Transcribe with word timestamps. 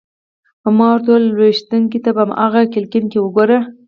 ما 0.77 0.85
ورته 0.91 1.09
وویل: 1.11 1.25
لویشتينکې! 1.31 1.99
ته 2.05 2.09
په 2.17 2.23
هغه 2.41 2.61
کړکۍ 2.73 3.01
کې 3.11 3.17
وګوره. 3.21 3.59